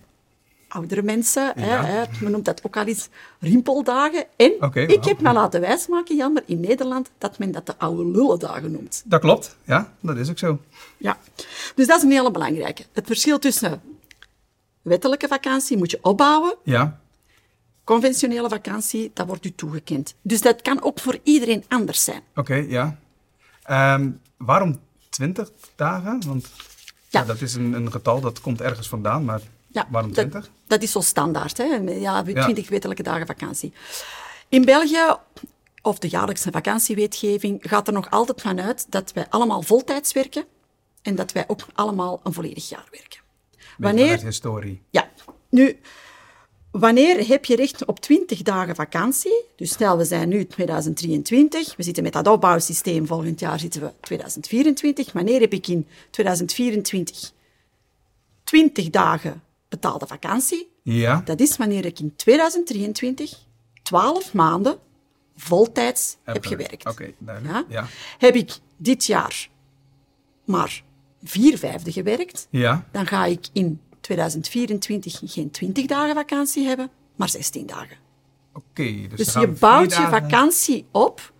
[0.69, 1.53] oudere mensen.
[1.57, 1.85] Ja.
[1.85, 3.09] Hè, men noemt dat ook al eens
[3.41, 4.25] rimpeldagen.
[4.37, 7.75] En okay, ik heb me laten wijsmaken, Jan, maar in Nederland, dat men dat de
[7.79, 9.03] oude lullendagen noemt.
[9.05, 10.59] Dat klopt, ja, dat is ook zo.
[10.97, 11.19] Ja,
[11.75, 12.85] dus dat is een hele belangrijke.
[12.93, 13.81] Het verschil tussen
[14.89, 16.57] wettelijke vakantie moet je opbouwen.
[16.63, 17.01] Ja.
[17.85, 20.15] Conventionele vakantie, dat wordt u toegekend.
[20.23, 22.23] Dus dat kan ook voor iedereen anders zijn.
[22.31, 22.99] Oké, okay, ja.
[23.95, 26.27] Um, waarom 20 dagen?
[26.27, 26.51] Want
[27.09, 27.21] ja.
[27.21, 30.43] ja dat is een, een, getal dat komt ergens vandaan, maar Ja, Waarom 20?
[30.43, 31.59] Dat, dat, is zo standaard.
[31.59, 31.65] Hè?
[31.65, 33.73] Ja, 20 wettelijke dagen vakantie.
[34.49, 35.15] In België,
[35.83, 40.45] of de jaarlijkse vakantiewetgeving, gaat er nog altijd vanuit dat wij allemaal voltijds werken
[41.03, 43.26] en dat wij ook allemaal een volledig jaar werken.
[43.77, 44.25] Wanneer...
[44.25, 44.83] historie.
[44.91, 45.11] Ja.
[45.49, 45.79] Nu,
[46.71, 49.45] wanneer heb je recht op 20 dagen vakantie?
[49.57, 53.93] Dus stel, we zijn nu 2023, we zitten met dat opbouwsysteem, volgend jaar zitten we
[54.01, 55.13] 2024.
[55.13, 57.33] Wanneer heb ik in 2024
[58.45, 60.69] 20 dagen betaalde vakantie?
[60.83, 61.23] Ja.
[61.25, 63.39] Dat is wanneer ik in 2023
[63.83, 64.79] 12 maanden
[65.37, 66.87] voltijds heb, gewerkt.
[66.87, 67.13] Oké,
[67.45, 67.65] ja?
[67.69, 67.87] ja?
[68.19, 69.49] Heb ik dit jaar
[70.47, 70.83] maar
[71.25, 72.87] vier vijfde gewerkt, ja.
[72.93, 77.97] dan ga ik in 2024 geen 20 dagen vakantie hebben, maar 16 dagen.
[78.53, 81.33] Oké, dus, dus je bouwt je vakantie op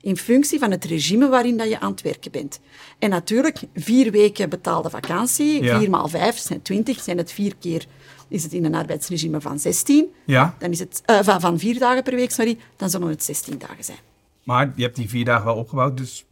[0.00, 2.60] in functie van het regime waarin dat je aan het werken bent.
[2.98, 5.78] En natuurlijk, vier weken betaalde vakantie, ja.
[5.78, 7.86] vier maal vijf zijn 20, zijn het vier keer
[8.30, 10.12] is het in een arbeidsregime van 16.
[10.24, 10.54] Ja.
[10.58, 13.58] Dan is het, uh, van, van vier dagen per week, sorry, dan zullen het 16
[13.58, 13.98] dagen zijn.
[14.42, 16.24] Maar je hebt die vier dagen wel opgebouwd, dus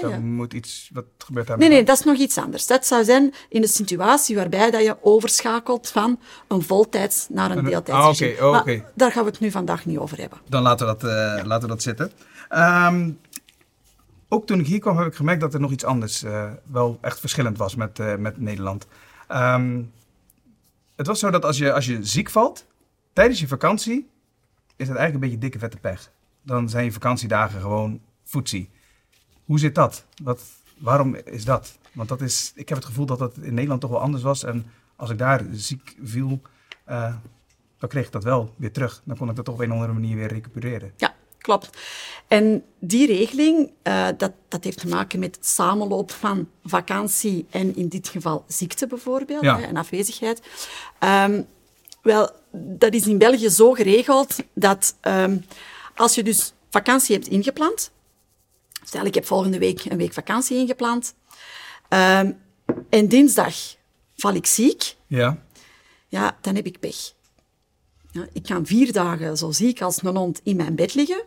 [0.00, 0.18] ja, ja.
[0.18, 1.58] moet iets, wat gebeurt daar?
[1.58, 2.66] Nee, nee, dat is nog iets anders.
[2.66, 7.64] Dat zou zijn in de situatie waarbij dat je overschakelt van een voltijds naar een
[7.64, 8.22] deeltijds.
[8.22, 8.84] Ah, oké, oké.
[8.94, 10.38] Daar gaan we het nu vandaag niet over hebben.
[10.48, 12.12] Dan laten we dat, uh, laten we dat zitten.
[12.50, 13.18] Um,
[14.28, 16.98] ook toen ik hier kwam heb ik gemerkt dat er nog iets anders uh, wel
[17.00, 18.86] echt verschillend was met, uh, met Nederland.
[19.28, 19.92] Um,
[20.96, 22.66] het was zo dat als je, als je ziek valt
[23.12, 24.08] tijdens je vakantie,
[24.76, 26.10] is het eigenlijk een beetje dikke vette pech.
[26.42, 28.70] Dan zijn je vakantiedagen gewoon voetzie.
[29.50, 30.04] Hoe zit dat?
[30.22, 30.40] Wat,
[30.78, 31.78] waarom is dat?
[31.92, 34.44] Want dat is, ik heb het gevoel dat dat in Nederland toch wel anders was.
[34.44, 36.40] En als ik daar ziek viel,
[36.88, 37.14] uh,
[37.78, 39.02] dan kreeg ik dat wel weer terug.
[39.04, 40.92] Dan kon ik dat toch op een of andere manier weer recupereren.
[40.96, 41.70] Ja, klopt.
[42.28, 47.76] En die regeling, uh, dat, dat heeft te maken met het samenloop van vakantie en
[47.76, 49.58] in dit geval ziekte bijvoorbeeld, ja.
[49.58, 50.42] hè, en afwezigheid.
[51.00, 51.46] Um,
[52.02, 55.44] wel, dat is in België zo geregeld dat um,
[55.94, 57.90] als je dus vakantie hebt ingepland,
[58.84, 61.14] stel ik heb volgende week een week vakantie ingepland,
[61.88, 62.38] um,
[62.90, 63.54] en dinsdag
[64.16, 65.44] val ik ziek, ja.
[66.08, 67.12] ja, dan heb ik pech.
[68.12, 71.24] Ja, ik kan vier dagen zo ziek als een hond in mijn bed liggen.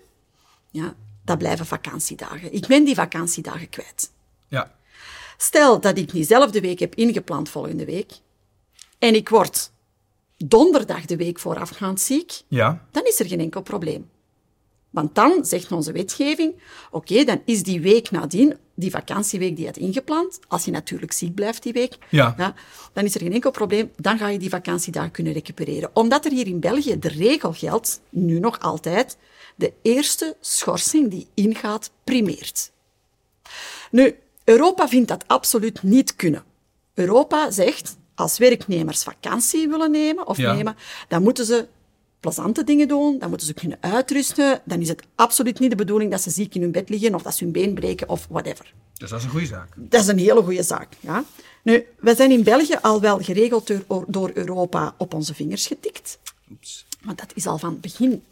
[0.71, 2.53] Ja, dat blijven vakantiedagen.
[2.53, 4.11] Ik ben die vakantiedagen kwijt.
[4.47, 4.75] Ja.
[5.37, 8.11] Stel dat ik diezelfde week heb ingepland volgende week
[8.99, 9.71] en ik word
[10.37, 12.85] donderdag de week voorafgaand ziek, ja.
[12.91, 14.09] dan is er geen enkel probleem.
[14.93, 16.53] Want dan zegt onze wetgeving,
[16.91, 20.71] oké, okay, dan is die week nadien, die vakantieweek die je had ingepland, als je
[20.71, 22.33] natuurlijk ziek blijft die week, ja.
[22.37, 22.53] ja.
[22.93, 25.89] dan is er geen enkel probleem, dan ga je die vakantiedag kunnen recupereren.
[25.93, 29.17] Omdat er hier in België de regel geldt, nu nog altijd,
[29.55, 32.71] de eerste schorsing die ingaat, primeert.
[33.91, 36.43] Nu, Europa vindt dat absoluut niet kunnen.
[36.93, 40.53] Europa zegt, als werknemers vakantie willen nemen of ja.
[40.53, 40.75] nemen,
[41.07, 41.67] dan moeten ze
[42.23, 44.61] plezante dingen doen, dan moeten ze kunnen uitrusten.
[44.65, 47.21] Dan is het absoluut niet de bedoeling dat ze ziek in hun bed liggen of
[47.21, 48.73] dat ze hun been breken of whatever.
[48.97, 49.67] Dus dat is een goede zaak.
[49.75, 50.87] Dat is een hele goede zaak.
[50.99, 51.23] Ja.
[51.63, 56.19] Nu, we zijn in België al wel geregeld door, door Europa op onze vingers getikt.
[56.51, 56.85] Oeps.
[57.01, 58.23] Maar dat is al van begin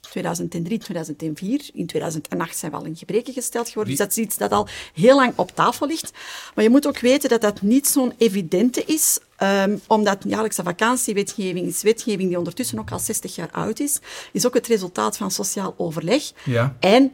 [0.00, 1.70] 2003, 2004.
[1.72, 3.96] In 2008 zijn we al in gebreken gesteld geworden.
[3.96, 6.12] Dus dat is iets dat al heel lang op tafel ligt.
[6.54, 11.66] Maar je moet ook weten dat dat niet zo'n evidente is, um, omdat jaarlijkse vakantiewetgeving
[11.66, 13.98] is wetgeving die ondertussen ook al 60 jaar oud is,
[14.32, 16.32] is ook het resultaat van sociaal overleg.
[16.44, 16.76] Ja.
[16.80, 17.12] En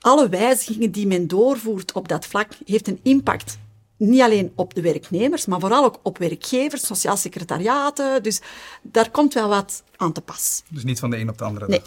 [0.00, 3.58] alle wijzigingen die men doorvoert op dat vlak heeft een impact
[3.96, 8.22] niet alleen op de werknemers, maar vooral ook op werkgevers, sociaal secretariaten.
[8.22, 8.40] Dus
[8.82, 10.62] daar komt wel wat aan te pas.
[10.68, 11.82] Dus niet van de een op de andere Nee.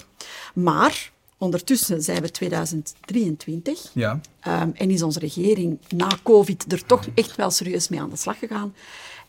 [0.53, 4.19] Maar ondertussen zijn we 2023 ja.
[4.47, 8.15] um, en is onze regering na COVID er toch echt wel serieus mee aan de
[8.15, 8.73] slag gegaan.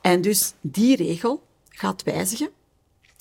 [0.00, 2.50] En dus die regel gaat wijzigen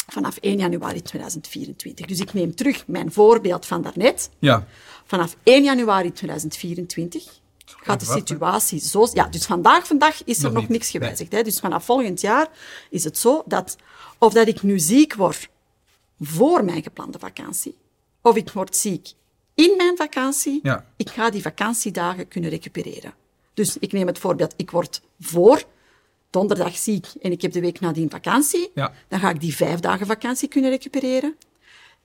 [0.08, 2.06] vanaf 1 januari 2024.
[2.06, 4.30] Dus ik neem terug mijn voorbeeld van daarnet.
[4.40, 4.68] Ja.
[5.06, 9.08] Vanaf 1 januari 2024 gaat de situatie zo...
[9.14, 11.32] Ja, dus vandaag, vandaag is er nog, nog niks gewijzigd.
[11.32, 11.40] Nee.
[11.40, 11.46] Hè?
[11.46, 12.48] Dus vanaf volgend jaar
[12.90, 13.78] is het zo dat
[14.18, 15.50] of dat ik nu ziek word
[16.20, 17.78] voor mijn geplande vakantie,
[18.22, 19.14] of ik word ziek
[19.56, 20.86] in mijn vakantie, ja.
[20.96, 23.14] ik ga die vakantiedagen kunnen recupereren.
[23.54, 25.64] Dus ik neem het voorbeeld, ik word voor
[26.30, 28.94] donderdag ziek en ik heb de week nadien vakantie, ja.
[29.08, 31.36] dan ga ik die vijf dagen vakantie kunnen recupereren.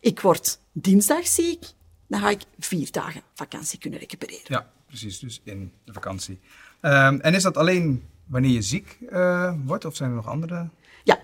[0.01, 1.65] Ik word dinsdag ziek,
[2.07, 4.45] dan ga ik vier dagen vakantie kunnen recupereren.
[4.47, 5.19] Ja, precies.
[5.19, 6.39] Dus in de vakantie.
[6.81, 10.69] Um, en is dat alleen wanneer je ziek uh, wordt of zijn er nog andere?
[11.05, 11.19] Ja.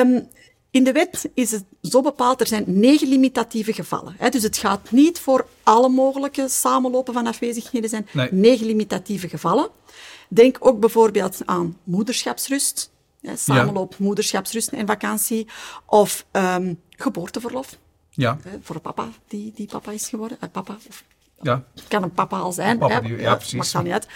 [0.00, 0.28] Um,
[0.70, 4.14] in de wet is het zo bepaald, er zijn negen limitatieve gevallen.
[4.18, 4.28] Hè.
[4.28, 8.08] Dus het gaat niet voor alle mogelijke samenlopen van afwezigheden zijn.
[8.12, 8.28] Nee.
[8.30, 9.68] Negen limitatieve gevallen.
[10.28, 12.90] Denk ook bijvoorbeeld aan moederschapsrust.
[13.20, 15.46] hè, samenloop moederschapsrust en vakantie,
[15.86, 17.78] of ehm, geboorteverlof.
[18.10, 18.38] Ja.
[18.62, 20.38] voor papa die, die papa is geworden.
[20.40, 21.04] Uh, papa, of,
[21.42, 21.64] ja.
[21.74, 22.78] Het kan een papa al zijn.
[22.78, 23.72] Papa die, ja, precies.
[23.72, 24.06] Maakt niet uit.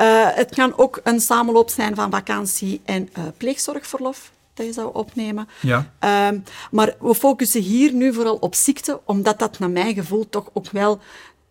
[0.00, 4.94] Uh, het kan ook een samenloop zijn van vakantie en uh, pleegzorgverlof dat je zou
[4.94, 5.48] opnemen.
[5.60, 5.92] Ja.
[6.28, 10.50] Um, maar we focussen hier nu vooral op ziekte, omdat dat naar mijn gevoel toch
[10.52, 11.00] ook wel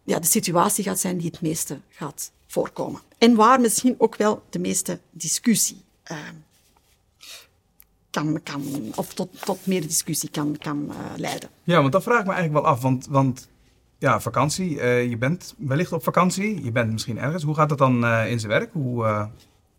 [0.04, 3.02] ja, de situatie gaat zijn die het meeste gaat voorkomen.
[3.20, 6.18] En waar misschien ook wel de meeste discussie uh,
[8.10, 8.64] kan, kan,
[8.96, 11.50] of tot, tot meer discussie kan, kan uh, leiden.
[11.64, 12.82] Ja, want dat vraag ik me eigenlijk wel af.
[12.82, 13.50] Want, want
[13.98, 17.44] ja, vakantie, uh, je bent wellicht op vakantie, je bent misschien ergens.
[17.44, 18.70] Hoe gaat dat dan uh, in zijn werk?
[18.74, 19.32] Hoe kan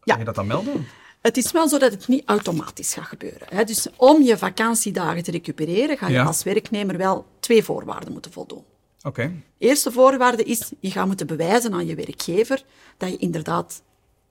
[0.04, 0.16] ja.
[0.16, 0.86] je dat dan melden?
[1.20, 3.46] Het is wel zo dat het niet automatisch gaat gebeuren.
[3.50, 3.64] Hè.
[3.64, 6.24] Dus om je vakantiedagen te recupereren, ga je ja.
[6.24, 8.64] als werknemer wel twee voorwaarden moeten voldoen.
[9.02, 9.20] Oké.
[9.20, 9.42] Okay.
[9.58, 12.64] Eerste voorwaarde is, je gaat moeten bewijzen aan je werkgever
[12.96, 13.82] dat je inderdaad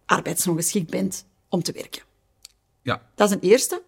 [0.05, 2.01] arbeidsongeschikt bent om te werken.
[2.81, 3.01] Ja.
[3.15, 3.81] Dat is een eerste.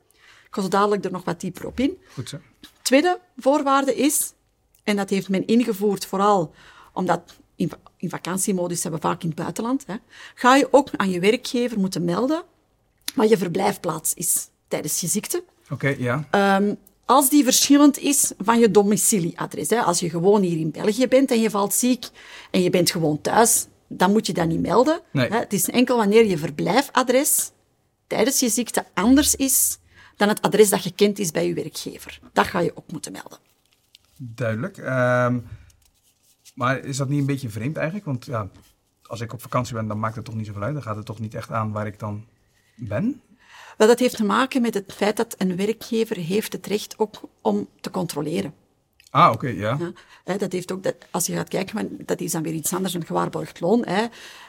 [0.46, 1.98] Ik ga zo dadelijk er nog wat dieper op in.
[2.14, 2.38] Goed zo.
[2.82, 4.34] Tweede voorwaarde is,
[4.84, 6.54] en dat heeft men ingevoerd vooral
[6.94, 7.22] omdat
[7.56, 9.96] in, in vakantiemodus hebben we vaak in het buitenland, hè,
[10.36, 12.44] ga je ook aan je werkgever moeten melden
[13.16, 15.44] wat je verblijfplaats is tijdens je ziekte.
[15.64, 16.58] Oké, okay, ja.
[16.58, 19.70] Um, als die verschillend is van je domicilieadres.
[19.70, 19.82] Hè.
[19.82, 22.10] Als je gewoon hier in België bent en je valt ziek
[22.52, 25.02] en je bent gewoon thuis, dan moet je dat niet melden.
[25.12, 25.30] Nee.
[25.30, 25.38] Hè.
[25.38, 27.52] Het is enkel wanneer je verblijfadres
[28.08, 29.80] tijdens je ziekte anders is
[30.16, 32.20] dan het adres dat gekend is bij je werkgever.
[32.34, 33.40] Dat ga je ook moeten melden.
[34.18, 34.78] Duidelijk.
[34.78, 35.48] Um,
[36.56, 38.06] maar is dat niet een beetje vreemd eigenlijk?
[38.06, 38.50] Want ja,
[39.04, 40.74] als ik op vakantie ben, dan maakt het toch niet zoveel uit.
[40.74, 42.26] Dan gaat het toch niet echt aan waar ik dan
[42.76, 43.22] ben?
[43.82, 47.22] Wel, dat heeft te maken met het feit dat een werkgever heeft het recht ook
[47.42, 48.54] om te controleren.
[49.10, 49.78] Ah, oké, okay, ja.
[50.38, 53.06] dat heeft ook, dat, als je gaat kijken, dat is dan weer iets anders, een
[53.06, 53.86] gewaarborgd loon.
[53.86, 54.06] Hè.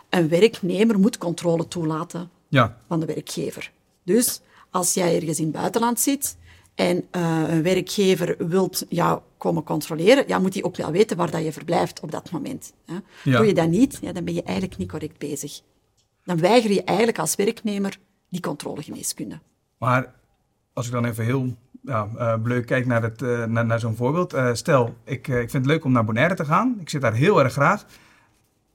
[0.09, 2.77] Een werknemer moet controle toelaten ja.
[2.89, 3.73] van de werkgever.
[4.03, 4.41] Dus
[4.71, 6.37] als jij ergens in het buitenland zit
[6.75, 11.31] en uh, een werkgever wilt jou komen controleren, ja, moet hij ook wel weten waar
[11.31, 12.73] dat je verblijft op dat moment.
[12.87, 12.95] Hè.
[13.25, 13.37] Ja.
[13.37, 15.61] Doe je dat niet, ja, dan ben je eigenlijk niet correct bezig.
[16.25, 17.99] Dan weiger je eigenlijk als werknemer
[18.33, 19.39] die controlegeneeskunde.
[19.79, 20.15] Maar
[20.73, 23.97] als ik dan even heel ja, uh, bleuk kijk naar, het, uh, naar, naar zo'n
[23.97, 24.35] voorbeeld.
[24.35, 26.77] Uh, stel, ik, ik vind het leuk om naar Bonaire te gaan.
[26.81, 27.85] Ik zit daar heel erg graag.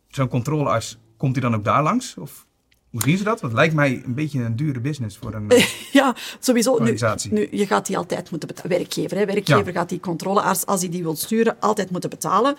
[0.07, 2.17] Zo'n controlearts, komt hij dan ook daar langs?
[2.17, 2.45] Of
[2.89, 3.41] hoe zien ze dat?
[3.41, 5.51] Want het lijkt mij een beetje een dure business voor een
[5.99, 6.71] ja, sowieso.
[6.73, 7.33] organisatie.
[7.33, 8.77] Nu, nu, je gaat die altijd moeten betalen.
[8.77, 9.25] Werkgever, hè.
[9.25, 9.71] Werkgever Ja.
[9.71, 12.55] gaat die controlearts, als hij die wil sturen, altijd moeten betalen.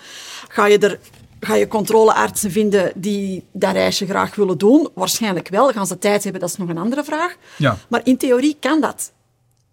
[0.48, 0.98] Ga je er...
[1.40, 4.88] Ga je controleartsen vinden die dat reisje graag willen doen?
[4.94, 5.68] Waarschijnlijk wel.
[5.72, 6.40] Gaan ze tijd hebben?
[6.40, 7.36] Dat is nog een andere vraag.
[7.56, 7.78] Ja.
[7.88, 9.12] Maar in theorie kan dat.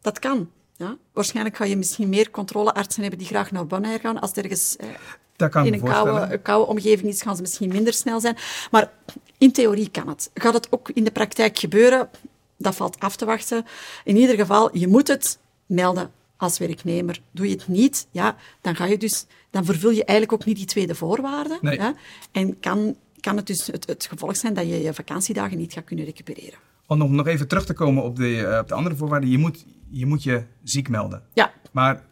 [0.01, 0.49] Dat kan.
[0.77, 0.97] Ja?
[1.13, 4.19] Waarschijnlijk ga je misschien meer controleartsen hebben die graag naar Bonaire gaan.
[4.19, 4.87] Als er ergens eh,
[5.35, 8.37] Dat kan in een koude, een koude omgeving is, gaan ze misschien minder snel zijn.
[8.71, 8.91] Maar
[9.37, 10.29] in theorie kan het.
[10.33, 12.09] Gaat het ook in de praktijk gebeuren?
[12.57, 13.65] Dat valt af te wachten.
[14.03, 17.21] In ieder geval, je moet het melden als werknemer.
[17.31, 20.57] Doe je het niet, ja, dan, ga je dus, dan vervul je eigenlijk ook niet
[20.57, 21.57] die tweede voorwaarde.
[21.61, 21.77] Nee.
[21.77, 21.93] Ja,
[22.31, 25.83] en kan, kan het dus het, het gevolg zijn dat je je vakantiedagen niet gaat
[25.83, 26.59] kunnen recupereren.
[26.87, 29.29] Om nog, even terug te komen op de, eh, op de andere voorwaarden.
[29.29, 31.23] Je moet, je moet je ziek melden.
[31.33, 32.03] Ja, Maar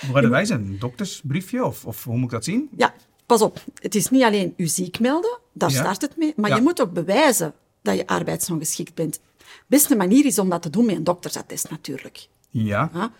[0.00, 0.60] hoe hadden wij zijn?
[0.60, 1.64] Een doktersbriefje?
[1.64, 2.68] Of, of hoe moet ik dat zien?
[2.76, 2.94] Ja,
[3.26, 3.64] pas op.
[3.74, 5.78] Het is niet alleen u ziek melden, daar Ja.
[5.80, 6.32] start het mee.
[6.36, 6.56] Maar Ja.
[6.56, 9.20] je moet ook bewijzen dat je arbeidsongeschikt bent.
[9.38, 12.26] De beste manier is om dat te doen met een doktersattest natuurlijk.
[12.50, 12.90] Ja.
[12.94, 13.12] Ja?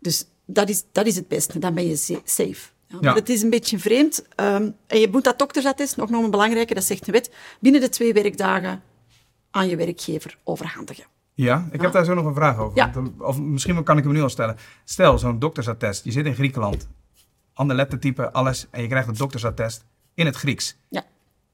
[0.00, 1.58] Dus dat is, dat is het beste.
[1.58, 2.68] Dan ben je sa- safe.
[3.00, 4.26] Ja, het is een beetje vreemd.
[4.34, 7.80] ehm, en je moet dat doktersattest, nog nog een belangrijke, dat zegt de wet, binnen
[7.80, 8.82] de twee werkdagen
[9.50, 11.04] aan je werkgever overhandigen.
[11.34, 12.76] Ja, ik heb daar zo nog een vraag over.
[12.76, 12.90] Ja.
[12.92, 14.56] Want, Of misschien kan ik hem nu al stellen.
[14.84, 16.04] Stel, zo'n doktersattest.
[16.04, 16.88] Je zit in Griekenland.
[17.54, 18.66] Ander lettertype, alles.
[18.70, 19.84] En je krijgt een doktersattest
[20.14, 20.76] in het Grieks.
[20.88, 21.02] Ja,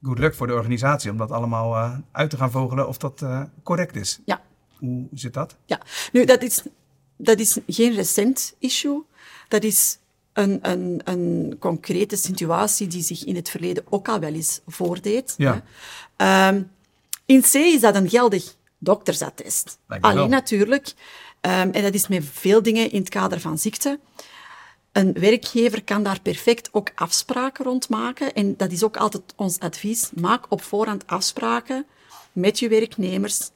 [0.03, 3.23] Good luck voor de organisatie om dat allemaal eh, uit te gaan vogelen of dat
[3.23, 4.21] eh, correct is.
[4.25, 4.41] ja.
[4.79, 5.57] Hoe zit dat?
[5.67, 5.81] Ja,
[6.13, 6.63] nu, dat is,
[7.17, 9.03] dat is geen recent issue.
[9.49, 9.99] Dat is
[10.33, 15.35] een, een, een concrete situatie die zich in het verleden ook al wel eens voordeed.
[15.37, 15.63] Ja.
[16.17, 16.63] Ehm,
[17.27, 19.79] in C is dat een geldig doktersattest.
[19.87, 20.29] Alleen wel.
[20.29, 20.93] natuurlijk,
[21.41, 23.99] ehm, en dat is met veel dingen in het kader van ziekte,
[24.93, 28.35] een werkgever kan daar perfect ook afspraken rond maken.
[28.35, 30.11] En dat is ook altijd ons advies.
[30.15, 31.87] Maak op voorhand afspraken
[32.33, 33.51] met je werknemers.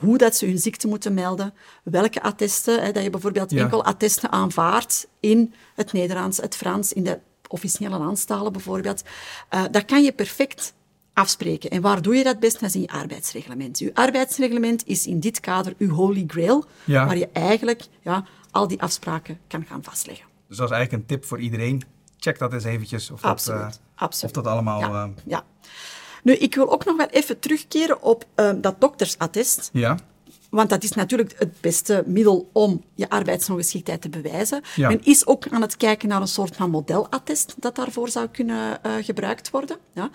[0.00, 1.54] Hoe dat ze hun ziekte moeten melden.
[1.84, 2.82] Welke attesten.
[2.82, 3.62] Hè, dat je bijvoorbeeld Ja.
[3.62, 9.02] enkel attesten aanvaardt in het Nederlands, het Frans, in de officiële landstalen bijvoorbeeld.
[9.48, 10.74] Eh, dat kan je perfect
[11.12, 11.70] afspreken.
[11.70, 12.60] En waar doe je dat best?
[12.60, 13.78] Dat is in je arbeidsreglement.
[13.78, 17.06] Je arbeidsreglement is in dit kader uw holy grail, Ja.
[17.06, 20.26] waar je eigenlijk ja, al die afspraken kan gaan vastleggen.
[20.48, 21.82] Dus dat is eigenlijk een tip voor iedereen.
[22.18, 24.36] Check dat eens eventjes of, Absoluut, dat, eh, absoluut.
[24.36, 24.80] of dat allemaal...
[24.80, 25.44] Ja, eh, ja.
[26.22, 29.70] Nu, ik wil ook nog wel even terugkeren op eh, dat doktersattest.
[29.72, 29.98] ja.
[30.50, 34.62] want dat is natuurlijk het beste middel om je arbeidsongeschiktheid te bewijzen.
[34.76, 34.88] Ja.
[34.88, 38.82] Men is ook aan het kijken naar een soort van modelattest dat daarvoor zou kunnen
[38.82, 39.76] eh, gebruikt worden.
[39.94, 40.10] Ja.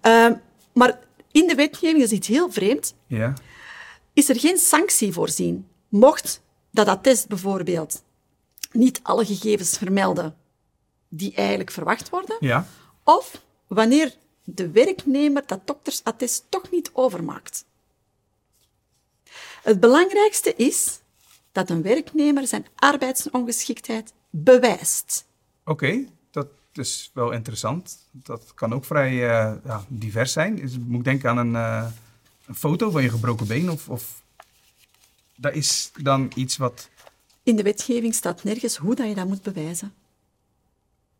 [0.00, 0.34] Ehm,
[0.72, 0.98] maar
[1.32, 2.94] in de wetgeving is iets heel vreemd.
[3.06, 3.34] Ja.
[4.12, 5.66] Is er geen sanctie voorzien?
[5.88, 8.02] Mocht dat attest bijvoorbeeld
[8.72, 10.34] niet alle gegevens vermelden
[11.08, 12.66] die eigenlijk verwacht worden, Ja.
[13.04, 17.64] of wanneer de werknemer dat doktersattest toch niet overmaakt.
[19.62, 21.00] Het belangrijkste is
[21.52, 25.26] dat een werknemer zijn arbeidsongeschiktheid bewijst.
[25.64, 27.98] Oké, dat is wel interessant.
[28.10, 30.70] Dat kan ook vrij eh, ja, divers zijn.
[30.86, 31.92] Moet ik denken aan een, eh,
[32.46, 33.70] een foto van je gebroken been?
[33.70, 34.22] Of, of
[35.36, 36.88] dat is dan iets wat...
[37.42, 39.94] In de wetgeving staat nergens hoe dat je dat moet bewijzen.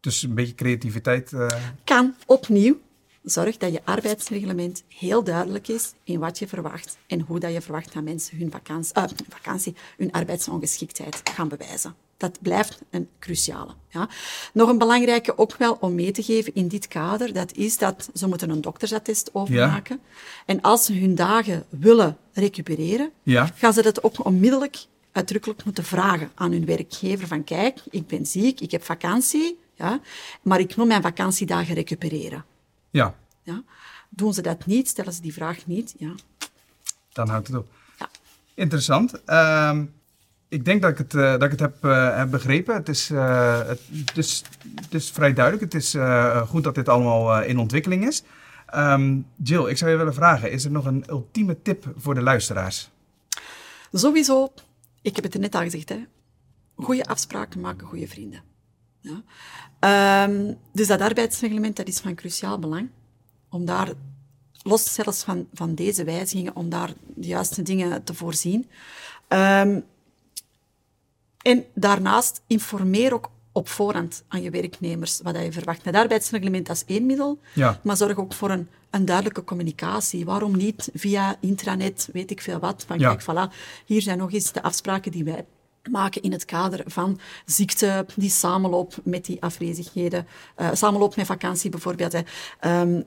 [0.00, 1.32] Dus een beetje creativiteit...
[1.32, 1.46] eh,
[1.84, 2.80] Kan opnieuw
[3.22, 7.60] zorg dat je arbeidsreglement heel duidelijk is in wat je verwacht en hoe dat je
[7.60, 11.94] verwacht dat mensen hun vakantie, eh, vakantie hun arbeidsongeschiktheid gaan bewijzen.
[12.16, 13.72] Dat blijft een cruciale.
[13.88, 14.08] Ja.
[14.52, 18.10] Nog een belangrijke ook wel om mee te geven in dit kader, dat is dat
[18.14, 20.00] ze moeten een doktersattest overmaken.
[20.46, 23.50] En als ze hun dagen willen recupereren, Ja.
[23.54, 24.76] gaan ze dat ook onmiddellijk
[25.12, 30.00] uitdrukkelijk moeten vragen aan hun werkgever van kijk, ik ben ziek, ik heb vakantie, ja,
[30.42, 32.44] maar ik wil mijn vakantiedagen recupereren.
[32.92, 33.62] Ja, Ja.
[34.08, 36.14] Doen ze dat niet, stellen ze die vraag niet, ja.
[37.12, 37.68] dan houdt het op.
[37.98, 38.08] ja.
[38.54, 39.24] Interessant.
[39.24, 39.84] Ehm,
[40.48, 41.82] ik denk dat ik het, eh, dat ik het heb,
[42.16, 42.74] heb begrepen.
[42.74, 45.72] Het is, eh, het, het is, het is vrij duidelijk.
[45.72, 45.96] Het is
[46.48, 48.22] goed dat dit allemaal in ontwikkeling is.
[48.66, 52.22] Ehm, Jill, ik zou je willen vragen, is er nog een ultieme tip voor de
[52.22, 52.90] luisteraars?
[53.92, 54.52] Sowieso,
[55.02, 56.04] ik heb het er net al gezegd, hè.
[56.76, 58.42] goede afspraken maken goede vrienden.
[59.02, 59.22] Ja.
[59.78, 62.88] Ehm, dus dat arbeidsreglement dat is van cruciaal belang.
[63.50, 63.92] Om daar,
[64.62, 68.68] los zelfs van, van deze wijzigingen, om daar de juiste dingen te voorzien.
[69.28, 69.80] Ehm,
[71.42, 75.84] en daarnaast informeer ook op voorhand aan je werknemers wat je verwacht.
[75.84, 77.80] Het arbeidsreglement dat is één middel, Ja.
[77.82, 80.24] maar zorg ook voor een, een duidelijke communicatie.
[80.24, 82.84] Waarom niet via intranet, weet ik veel wat.
[82.86, 83.14] Van Ja.
[83.14, 83.54] kijk, voilà,
[83.86, 85.44] hier zijn nog eens de afspraken die wij
[85.90, 91.70] maken in het kader van ziekte die samenloopt met die afwezigheden, eh, samenloopt met vakantie
[91.70, 92.12] bijvoorbeeld.
[92.12, 92.20] Hè.
[92.60, 93.02] Ehm,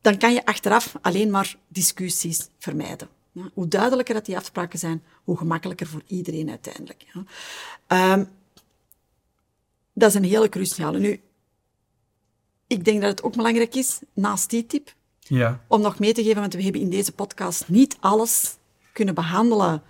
[0.00, 3.08] dan kan je achteraf alleen maar discussies vermijden.
[3.32, 7.04] Ja, hoe duidelijker dat die afspraken zijn, hoe gemakkelijker voor iedereen uiteindelijk.
[7.12, 7.24] Ja.
[7.86, 8.24] Ehm,
[9.92, 10.98] dat is een hele cruciale.
[10.98, 11.20] Nu,
[12.66, 16.22] ik denk dat het ook belangrijk is, naast die tip, Ja, om nog mee te
[16.22, 18.56] geven, want we hebben in deze podcast niet alles
[18.92, 19.82] kunnen behandelen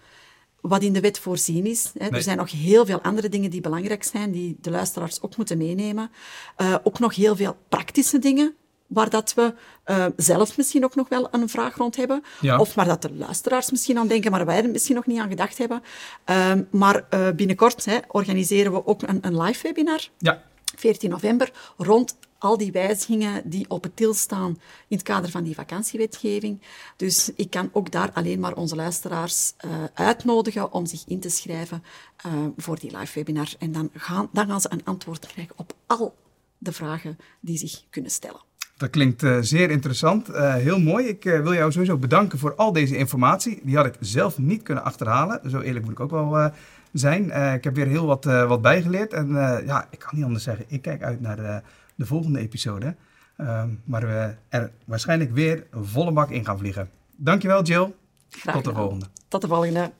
[0.68, 1.84] wat in de wet voorzien is.
[1.84, 2.04] Hè.
[2.04, 2.10] Nee.
[2.10, 5.58] Er zijn nog heel veel andere dingen die belangrijk zijn, die de luisteraars ook moeten
[5.58, 6.10] meenemen.
[6.56, 8.54] Eh, ook nog heel veel praktische dingen,
[8.86, 9.54] waar dat we
[9.84, 12.22] eh, zelf misschien ook nog wel een vraag rond hebben.
[12.40, 12.58] Ja.
[12.58, 15.28] Of waar dat de luisteraars misschien aan denken, maar wij er misschien nog niet aan
[15.28, 15.82] gedacht hebben.
[16.24, 20.08] Ehm, maar eh, binnenkort hè, organiseren we ook een, een live webinar.
[20.18, 20.42] ja,
[20.76, 25.44] 14 november, rond al die wijzigingen die op het til staan in het kader van
[25.44, 26.60] die vakantiewetgeving.
[26.96, 31.28] Dus ik kan ook daar alleen maar onze luisteraars eh, uitnodigen om zich in te
[31.28, 31.82] schrijven
[32.16, 33.48] eh, voor die live webinar.
[33.58, 36.14] En dan gaan, dan gaan ze een antwoord krijgen op al
[36.58, 38.40] de vragen die zich kunnen stellen.
[38.76, 40.26] dat klinkt eh, zeer interessant.
[40.36, 41.06] Heel mooi.
[41.06, 43.60] Ik wil jou sowieso bedanken voor al deze informatie.
[43.62, 45.50] Die had ik zelf niet kunnen achterhalen.
[45.50, 46.52] Zo eerlijk moet ik ook wel
[46.92, 47.54] zijn.
[47.54, 49.12] Ik heb weer heel wat, wat bijgeleerd.
[49.12, 49.28] En
[49.66, 50.64] ja, ik kan niet anders zeggen.
[50.68, 51.62] Ik kijk uit naar
[51.98, 52.96] de, de volgende episode.
[53.36, 56.90] Ehm, waar we er waarschijnlijk weer een volle bak in gaan vliegen.
[57.16, 57.94] Dankjewel Jill.
[58.30, 59.06] Graag Tot de volgende.
[59.28, 59.92] Tot de volgende.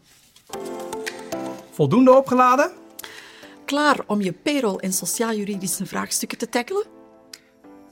[1.70, 2.70] Voldoende opgeladen?
[3.64, 6.84] Klaar om je payroll- en sociaal-juridische vraagstukken te tackelen?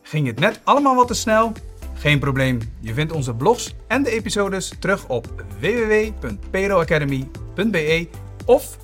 [0.03, 1.53] Ging het net allemaal wat te snel?
[1.95, 2.59] Geen probleem.
[2.81, 8.09] Je vindt onze blogs en de episodes terug op www.peroacademy.be
[8.45, 8.79] of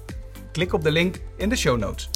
[0.53, 2.11] klik op de link in de show notes.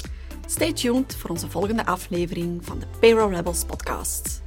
[0.49, 4.46] Stay tuned voor onze volgende aflevering van de Payroll Rebels podcast.